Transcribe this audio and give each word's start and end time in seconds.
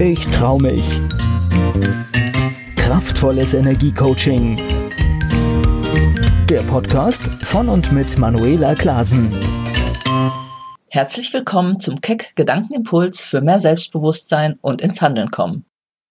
ich 0.00 0.26
trau 0.26 0.58
mich. 0.58 1.00
Kraftvolles 2.76 3.54
Energiecoaching. 3.54 4.60
Der 6.48 6.60
Podcast 6.62 7.22
von 7.44 7.68
und 7.68 7.92
mit 7.92 8.18
Manuela 8.18 8.74
Klasen. 8.74 9.30
Herzlich 10.90 11.32
willkommen 11.32 11.78
zum 11.78 12.00
Keck 12.00 12.34
Gedankenimpuls 12.34 13.20
für 13.20 13.40
mehr 13.40 13.60
Selbstbewusstsein 13.60 14.58
und 14.60 14.82
ins 14.82 15.00
Handeln 15.00 15.30
kommen. 15.30 15.64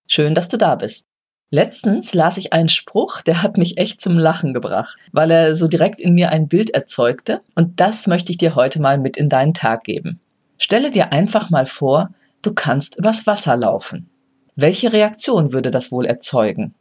Schön, 0.07 0.33
dass 0.33 0.47
du 0.47 0.57
da 0.57 0.75
bist. 0.75 1.07
Letztens 1.51 2.13
las 2.13 2.37
ich 2.37 2.53
einen 2.53 2.69
Spruch, 2.69 3.21
der 3.21 3.43
hat 3.43 3.57
mich 3.57 3.77
echt 3.77 4.01
zum 4.01 4.17
Lachen 4.17 4.53
gebracht, 4.53 4.97
weil 5.11 5.29
er 5.29 5.55
so 5.55 5.67
direkt 5.67 5.99
in 5.99 6.13
mir 6.13 6.31
ein 6.31 6.47
Bild 6.47 6.71
erzeugte 6.71 7.41
und 7.55 7.79
das 7.79 8.07
möchte 8.07 8.31
ich 8.31 8.37
dir 8.37 8.55
heute 8.55 8.81
mal 8.81 8.97
mit 8.97 9.17
in 9.17 9.29
deinen 9.29 9.53
Tag 9.53 9.83
geben. 9.83 10.19
Stelle 10.57 10.89
dir 10.89 11.11
einfach 11.11 11.49
mal 11.49 11.65
vor, 11.65 12.09
du 12.43 12.53
kannst 12.53 12.99
übers 12.99 13.25
Wasser 13.25 13.57
laufen. 13.57 14.09
Welche 14.55 14.93
Reaktion 14.93 15.51
würde 15.51 15.71
das 15.71 15.91
wohl 15.91 16.05
erzeugen? 16.05 16.75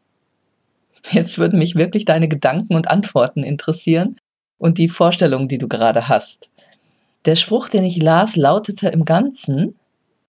Jetzt 1.11 1.39
würden 1.39 1.59
mich 1.59 1.75
wirklich 1.75 2.05
deine 2.05 2.29
Gedanken 2.29 2.75
und 2.75 2.89
Antworten 2.89 3.43
interessieren 3.43 4.17
und 4.59 4.79
die 4.79 4.89
Vorstellung, 4.89 5.49
die 5.49 5.59
du 5.59 5.67
gerade 5.67 6.09
hast. 6.09 6.51
Der 7.25 7.35
Spruch, 7.35 7.69
den 7.69 7.85
ich 7.85 7.97
las, 7.97 8.37
lautete 8.37 8.89
im 8.89 9.05
Ganzen, 9.05 9.77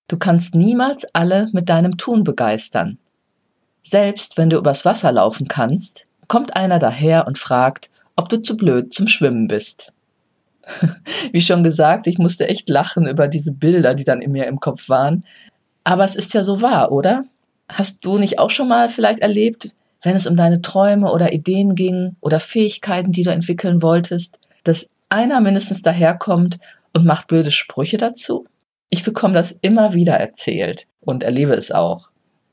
du 0.07 0.17
kannst 0.17 0.55
niemals 0.55 1.05
alle 1.13 1.49
mit 1.52 1.69
deinem 1.69 1.97
Tun 1.97 2.23
begeistern. 2.23 2.97
Selbst 3.81 4.38
wenn 4.38 4.49
du 4.49 4.57
übers 4.57 4.85
Wasser 4.85 5.11
laufen 5.11 5.47
kannst, 5.47 6.05
kommt 6.27 6.55
einer 6.55 6.79
daher 6.79 7.27
und 7.27 7.38
fragt, 7.38 7.89
ob 8.15 8.29
du 8.29 8.41
zu 8.41 8.55
blöd 8.55 8.93
zum 8.93 9.07
Schwimmen 9.07 9.47
bist. 9.47 9.91
Wie 11.31 11.41
schon 11.41 11.63
gesagt, 11.63 12.08
ich 12.08 12.17
musste 12.17 12.48
echt 12.48 12.70
lachen 12.70 13.08
über 13.08 13.27
diese 13.27 13.52
Bilder, 13.52 13.95
die 13.95 14.03
dann 14.03 14.22
in 14.22 14.31
mir 14.31 14.48
im 14.48 14.59
Kopf 14.59 14.89
waren. 14.89 15.26
Aber 15.84 16.03
es 16.03 16.16
ist 16.16 16.34
ja 16.34 16.44
so 16.44 16.62
wahr, 16.62 16.91
oder? 16.91 17.25
Hast 17.70 18.05
du 18.05 18.17
nicht 18.17 18.39
auch 18.39 18.50
schon 18.50 18.67
mal 18.67 18.89
vielleicht 18.89 19.20
erlebt, 19.20 19.70
wenn 20.02 20.16
es 20.16 20.28
um 20.28 20.36
deine 20.36 20.61
Träume 20.61 21.11
oder 21.11 21.33
Ideen 21.33 21.75
ging 21.75 22.16
oder 22.22 22.39
Fähigkeiten, 22.39 23.11
die 23.11 23.23
du 23.23 23.31
entwickeln 23.31 23.81
wolltest, 23.81 24.39
dass 24.64 24.88
einer 25.09 25.39
mindestens 25.42 25.81
daherkommt 25.81 26.59
und 26.95 27.05
macht 27.05 27.27
blöde 27.27 27.52
Sprüche 27.52 27.98
dazu? 27.98 28.45
Ich 28.89 29.03
bekomme 29.03 29.33
das 29.33 29.55
immer 29.61 29.94
wieder 29.94 30.14
erzählt 30.14 30.88
und 31.02 31.23
erlebe 31.23 31.53
es 31.53 31.72
auch. 31.72 32.09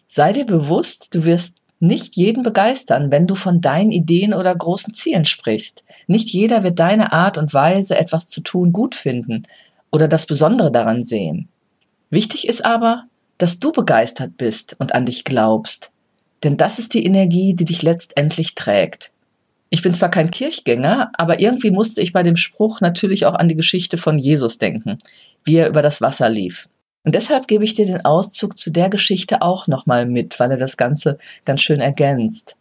Sei 0.07 0.33
dir 0.33 0.47
bewusst, 0.47 1.15
du 1.15 1.25
wirst 1.25 1.57
nicht 1.81 2.15
jeden 2.15 2.43
begeistern, 2.43 3.11
wenn 3.11 3.27
du 3.27 3.35
von 3.35 3.61
deinen 3.61 3.91
Ideen 3.91 4.35
oder 4.35 4.55
großen 4.55 4.95
Zielen 4.95 5.25
sprichst. 5.25 5.83
Nicht 6.07 6.29
jeder 6.29 6.63
wird 6.63 6.79
deine 6.79 7.13
Art 7.13 7.39
und 7.39 7.53
Weise, 7.55 7.97
etwas 7.99 8.29
zu 8.29 8.43
tun, 8.43 8.73
gut 8.73 8.95
finden 8.95 9.45
oder 9.91 10.07
das 10.07 10.27
Besondere 10.27 10.71
daran 10.71 11.03
sehen. 11.03 11.49
Wichtig 12.11 12.47
ist 12.47 12.65
aber, 12.65 13.05
dass 13.39 13.59
du 13.59 13.73
begeistert 13.73 14.37
bist 14.37 14.77
und 14.79 14.95
an 14.95 15.07
dich 15.07 15.25
glaubst. 15.25 15.91
Denn 16.45 16.57
das 16.57 16.79
ist 16.79 16.95
die 16.95 17.05
Energie, 17.05 17.55
die 17.55 17.65
dich 17.65 17.83
letztendlich 17.83 18.55
trägt. 18.55 19.11
Ich 19.71 19.83
bin 19.83 19.95
zwar 19.95 20.11
kein 20.11 20.31
Kirchgänger, 20.31 21.13
aber 21.15 21.41
irgendwie 21.41 21.71
musste 21.71 22.01
ich 22.01 22.13
bei 22.13 22.23
dem 22.23 22.37
Spruch 22.37 22.81
natürlich 22.81 23.25
auch 23.25 23.35
an 23.35 23.49
die 23.49 23.57
Geschichte 23.57 23.97
von 23.97 24.19
Jesus 24.19 24.59
denken, 24.59 24.99
wie 25.45 25.57
er 25.57 25.69
über 25.69 25.81
das 25.81 26.01
Wasser 26.01 26.29
lief. 26.29 26.69
Und 27.05 27.15
deshalb 27.15 27.49
gebe 27.49 27.65
ich 27.65 27.75
dir 27.75 27.87
den 27.87 28.05
Auszug 28.05 28.59
zu 28.59 28.71
der 28.71 28.91
Geschichte 28.91 29.43
auch 29.43 29.67
nochmal 29.67 30.07
mit, 30.07 30.39
weil 30.39 30.51
er 30.51 30.57
das 30.57 30.77
Ganze 30.77 31.19
ganz 31.45 31.63
schön 31.63 31.81
ergänzt. 31.81 32.57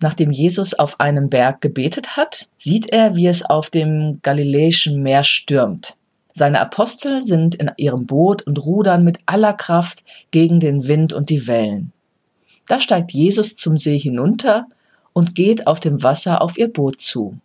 Nachdem 0.00 0.30
Jesus 0.30 0.72
auf 0.74 0.98
einem 0.98 1.28
Berg 1.28 1.60
gebetet 1.60 2.16
hat, 2.16 2.48
sieht 2.56 2.92
er, 2.92 3.16
wie 3.16 3.26
es 3.26 3.44
auf 3.44 3.68
dem 3.68 4.20
Galiläischen 4.22 5.02
Meer 5.02 5.24
stürmt. 5.24 5.96
Seine 6.32 6.60
Apostel 6.60 7.22
sind 7.22 7.56
in 7.56 7.70
ihrem 7.76 8.06
Boot 8.06 8.42
und 8.42 8.64
rudern 8.64 9.04
mit 9.04 9.18
aller 9.26 9.52
Kraft 9.52 10.04
gegen 10.30 10.60
den 10.60 10.86
Wind 10.86 11.12
und 11.12 11.28
die 11.28 11.46
Wellen. 11.46 11.92
Da 12.66 12.80
steigt 12.80 13.12
Jesus 13.12 13.56
zum 13.56 13.76
See 13.76 13.98
hinunter 13.98 14.66
und 15.12 15.34
geht 15.34 15.66
auf 15.66 15.80
dem 15.80 16.02
Wasser 16.02 16.40
auf 16.40 16.56
ihr 16.56 16.72
Boot 16.72 17.00
zu. 17.00 17.36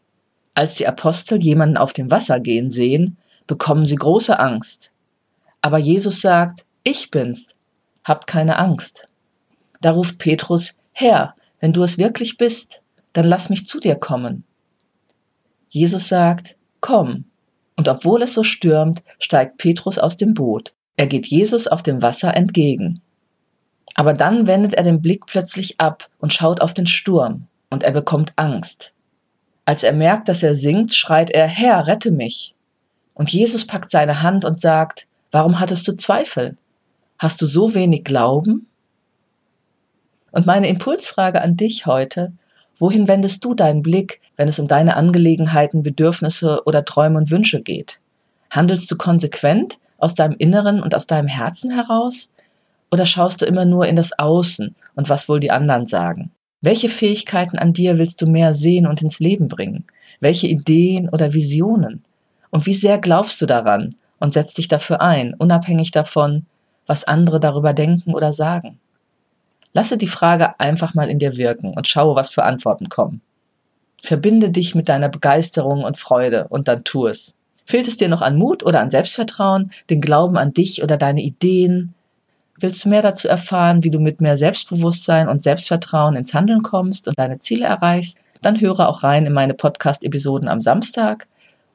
Als 0.54 0.76
die 0.76 0.88
Apostel 0.88 1.42
jemanden 1.42 1.78
auf 1.78 1.92
dem 1.92 2.12
Wasser 2.12 2.40
gehen 2.40 2.70
sehen, 2.70 3.18
bekommen 3.48 3.86
sie 3.86 3.96
große 3.96 4.40
Angst. 4.40 4.92
Aber 5.66 5.80
Jesus 5.80 6.22
sagt, 6.22 6.64
ich 6.84 7.10
bin's, 7.10 7.56
habt 8.04 8.28
keine 8.28 8.60
Angst. 8.60 9.08
Da 9.82 9.94
ruft 9.94 10.20
Petrus, 10.20 10.78
Herr, 10.92 11.34
wenn 11.60 11.74
du 11.74 11.82
es 11.82 11.98
wirklich 11.98 12.38
bist, 12.38 12.82
dann 13.14 13.26
lass 13.26 13.50
mich 13.50 13.66
zu 13.66 13.80
dir 13.80 13.96
kommen. 13.96 14.44
Jesus 15.70 16.08
sagt, 16.08 16.56
komm. 16.82 17.26
Und 17.76 17.88
obwohl 17.88 18.22
es 18.22 18.36
so 18.36 18.44
stürmt, 18.44 19.02
steigt 19.18 19.58
Petrus 19.58 19.98
aus 19.98 20.18
dem 20.18 20.36
Boot. 20.36 20.72
Er 20.98 21.08
geht 21.08 21.26
Jesus 21.26 21.66
auf 21.66 21.82
dem 21.82 22.04
Wasser 22.04 22.38
entgegen. 22.38 23.02
Aber 23.96 24.14
dann 24.14 24.46
wendet 24.46 24.76
er 24.76 24.84
den 24.84 25.02
Blick 25.02 25.26
plötzlich 25.26 25.80
ab 25.80 26.12
und 26.20 26.32
schaut 26.32 26.62
auf 26.62 26.76
den 26.76 26.86
Sturm, 26.86 27.48
und 27.72 27.82
er 27.82 27.92
bekommt 27.92 28.34
Angst. 28.36 28.94
Als 29.66 29.82
er 29.82 29.94
merkt, 29.94 30.30
dass 30.30 30.44
er 30.44 30.54
sinkt, 30.54 30.94
schreit 30.94 31.32
er, 31.32 31.48
Herr, 31.48 31.88
rette 31.88 32.12
mich. 32.12 32.54
Und 33.16 33.32
Jesus 33.32 33.66
packt 33.66 33.90
seine 33.90 34.22
Hand 34.22 34.46
und 34.46 34.60
sagt, 34.60 35.08
Warum 35.36 35.60
hattest 35.60 35.86
du 35.90 35.98
Zweifel? 35.98 36.56
Hast 37.20 37.42
du 37.42 37.46
so 37.46 37.76
wenig 37.76 38.06
Glauben? 38.06 38.68
Und 40.32 40.46
meine 40.46 40.70
Impulsfrage 40.70 41.42
an 41.42 41.58
dich 41.58 41.86
heute, 41.86 42.32
wohin 42.78 43.10
wendest 43.10 43.44
du 43.44 43.54
deinen 43.54 43.82
Blick, 43.82 44.22
wenn 44.38 44.48
es 44.48 44.60
um 44.60 44.70
deine 44.70 44.96
Angelegenheiten, 44.96 45.84
Bedürfnisse 45.84 46.62
oder 46.66 46.86
Träume 46.86 47.18
und 47.18 47.32
Wünsche 47.32 47.62
geht? 47.62 48.00
Handelst 48.50 48.90
du 48.90 48.96
konsequent 48.96 49.78
aus 49.98 50.16
deinem 50.16 50.38
Inneren 50.38 50.82
und 50.82 50.96
aus 50.96 51.06
deinem 51.06 51.28
Herzen 51.28 51.70
heraus? 51.70 52.32
Oder 52.90 53.06
schaust 53.06 53.42
du 53.42 53.46
immer 53.46 53.66
nur 53.66 53.88
in 53.88 53.98
das 53.98 54.18
Außen 54.18 54.74
und 54.96 55.10
was 55.10 55.28
wohl 55.28 55.42
die 55.42 55.52
anderen 55.52 55.86
sagen? 55.86 56.32
Welche 56.62 56.88
Fähigkeiten 56.88 57.60
an 57.60 57.74
dir 57.74 57.98
willst 57.98 58.22
du 58.22 58.28
mehr 58.28 58.54
sehen 58.54 58.88
und 58.88 59.02
ins 59.02 59.20
Leben 59.20 59.50
bringen? 59.50 59.84
Welche 60.22 60.48
Ideen 60.48 61.10
oder 61.10 61.34
Visionen? 61.34 62.06
Und 62.52 62.66
wie 62.66 62.74
sehr 62.74 63.00
glaubst 63.00 63.42
du 63.42 63.46
daran 63.46 63.96
und 64.26 64.34
setz 64.34 64.56
dich 64.56 64.68
dafür 64.68 65.02
ein, 65.02 65.36
unabhängig 65.36 65.92
davon, 65.92 66.48
was 66.88 67.04
andere 67.04 67.40
darüber 67.40 67.74
denken 67.74 68.14
oder 68.14 68.34
sagen. 68.34 68.80
Lasse 69.72 69.98
die 69.98 70.08
Frage 70.08 70.60
einfach 70.60 70.96
mal 70.96 71.10
in 71.10 71.20
dir 71.20 71.38
wirken 71.38 71.74
und 71.76 71.88
schaue, 71.88 72.16
was 72.16 72.32
für 72.32 72.44
Antworten 72.44 72.90
kommen. 72.90 73.22
Verbinde 74.02 74.50
dich 74.50 74.74
mit 74.74 74.90
deiner 74.90 75.10
Begeisterung 75.10 75.84
und 75.84 75.98
Freude 75.98 76.48
und 76.50 76.68
dann 76.68 76.84
tu 76.84 77.06
es. 77.06 77.36
Fehlt 77.66 77.88
es 77.88 77.98
dir 77.98 78.10
noch 78.10 78.22
an 78.22 78.36
Mut 78.36 78.64
oder 78.64 78.82
an 78.82 78.90
Selbstvertrauen, 78.90 79.72
den 79.90 80.02
Glauben 80.02 80.38
an 80.38 80.54
dich 80.54 80.82
oder 80.82 80.98
deine 80.98 81.22
Ideen? 81.22 81.94
Willst 82.60 82.84
du 82.84 82.90
mehr 82.90 83.04
dazu 83.04 83.28
erfahren, 83.28 83.84
wie 83.84 83.92
du 83.92 84.00
mit 84.00 84.22
mehr 84.22 84.38
Selbstbewusstsein 84.38 85.28
und 85.28 85.44
Selbstvertrauen 85.44 86.16
ins 86.16 86.34
Handeln 86.34 86.62
kommst 86.62 87.08
und 87.08 87.20
deine 87.20 87.38
Ziele 87.38 87.66
erreichst? 87.66 88.18
Dann 88.42 88.60
höre 88.60 88.90
auch 88.90 89.04
rein 89.04 89.26
in 89.26 89.34
meine 89.34 89.54
Podcast-Episoden 89.54 90.48
am 90.48 90.62
Samstag 90.62 91.28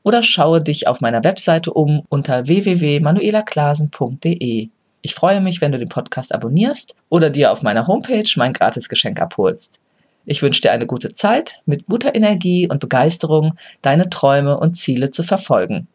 oder 0.03 0.23
schaue 0.23 0.63
dich 0.63 0.87
auf 0.87 1.01
meiner 1.01 1.25
Webseite 1.25 1.73
um 1.73 2.03
unter 2.09 2.47
www.manuelaklasen.de. 2.47 4.69
Ich 5.03 5.15
freue 5.15 5.41
mich, 5.41 5.61
wenn 5.61 5.73
du 5.73 5.79
den 5.79 5.89
Podcast 5.89 6.35
abonnierst 6.35 6.95
oder 7.09 7.31
dir 7.31 7.53
auf 7.53 7.63
meiner 7.63 7.87
Homepage 7.87 8.29
mein 8.37 8.53
Gratisgeschenk 8.53 9.21
abholst. 9.21 9.79
Ich 10.27 10.43
wünsche 10.43 10.61
dir 10.61 10.73
eine 10.73 10.87
gute 10.87 11.11
Zeit, 11.11 11.63
mit 11.65 11.87
guter 11.87 12.15
Energie 12.15 12.69
und 12.69 12.81
Begeisterung 12.81 13.55
deine 13.83 14.11
Träume 14.11 14.59
und 14.59 14.73
Ziele 14.73 15.11
zu 15.11 15.23
verfolgen. 15.23 15.89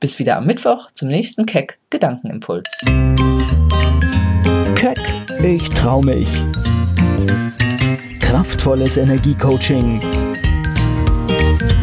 Bis 0.00 0.18
wieder 0.18 0.36
am 0.36 0.46
Mittwoch 0.46 0.90
zum 0.92 1.08
nächsten 1.08 1.46
Keck 1.46 1.78
Gedankenimpuls. 1.90 2.68
Keck, 4.74 4.98
ich 5.44 5.68
trau 5.70 6.00
mich. 6.00 6.42
Kraftvolles 8.18 8.96
Energiecoaching 8.96 10.00